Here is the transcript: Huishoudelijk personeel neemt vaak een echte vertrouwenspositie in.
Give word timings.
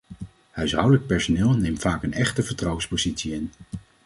Huishoudelijk 0.51 1.07
personeel 1.07 1.49
neemt 1.49 1.79
vaak 1.79 2.03
een 2.03 2.13
echte 2.13 2.43
vertrouwenspositie 2.43 3.33
in. 3.33 3.51